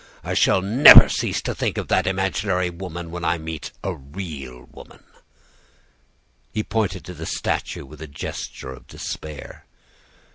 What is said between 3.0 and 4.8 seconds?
when I see a real